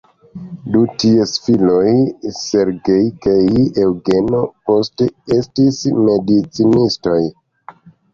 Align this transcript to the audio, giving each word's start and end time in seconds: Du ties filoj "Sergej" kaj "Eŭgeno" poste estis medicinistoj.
Du 0.75 0.79
ties 1.01 1.33
filoj 1.47 1.91
"Sergej" 2.37 3.03
kaj 3.25 3.35
"Eŭgeno" 3.83 4.39
poste 4.71 5.07
estis 5.37 5.79
medicinistoj. 6.09 7.19